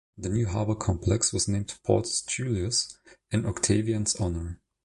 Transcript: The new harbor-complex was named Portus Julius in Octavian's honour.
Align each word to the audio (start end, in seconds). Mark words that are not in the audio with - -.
The 0.17 0.29
new 0.29 0.47
harbor-complex 0.47 1.31
was 1.31 1.47
named 1.47 1.75
Portus 1.83 2.23
Julius 2.23 2.97
in 3.29 3.45
Octavian's 3.45 4.15
honour. 4.19 4.59